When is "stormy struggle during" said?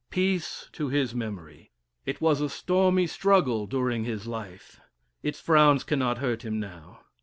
2.49-4.03